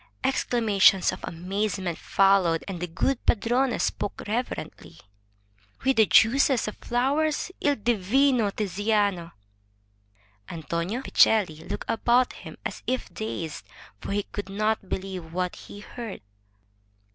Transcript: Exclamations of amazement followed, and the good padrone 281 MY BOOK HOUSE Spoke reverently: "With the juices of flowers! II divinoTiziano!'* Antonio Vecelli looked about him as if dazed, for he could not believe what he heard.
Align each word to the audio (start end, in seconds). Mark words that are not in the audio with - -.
Exclamations 0.23 1.11
of 1.11 1.19
amazement 1.23 1.95
followed, 1.95 2.63
and 2.67 2.79
the 2.79 2.87
good 2.87 3.23
padrone 3.27 3.69
281 3.69 3.69
MY 3.69 3.75
BOOK 3.75 3.75
HOUSE 3.75 3.83
Spoke 3.83 4.27
reverently: 4.27 4.97
"With 5.85 5.97
the 5.97 6.07
juices 6.07 6.67
of 6.67 6.75
flowers! 6.77 7.51
II 7.63 7.75
divinoTiziano!'* 7.75 9.33
Antonio 10.49 11.01
Vecelli 11.03 11.57
looked 11.67 11.87
about 11.87 12.33
him 12.33 12.57
as 12.65 12.81
if 12.87 13.13
dazed, 13.13 13.67
for 13.99 14.11
he 14.11 14.23
could 14.23 14.49
not 14.49 14.89
believe 14.89 15.33
what 15.33 15.55
he 15.55 15.81
heard. 15.81 16.21